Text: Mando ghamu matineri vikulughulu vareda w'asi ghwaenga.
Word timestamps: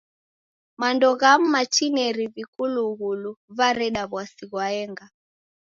Mando 0.81 1.09
ghamu 1.19 1.47
matineri 1.55 2.25
vikulughulu 2.35 3.31
vareda 3.57 4.03
w'asi 4.11 4.45
ghwaenga. 4.51 5.05